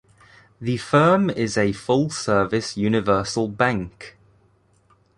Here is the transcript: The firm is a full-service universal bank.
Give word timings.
The 0.59 0.77
firm 0.77 1.29
is 1.29 1.59
a 1.59 1.73
full-service 1.73 2.75
universal 2.75 3.47
bank. 3.47 4.17